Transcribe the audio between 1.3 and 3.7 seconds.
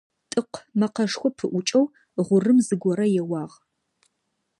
пыӀукӀэу гъурым зыгорэ еуагъ.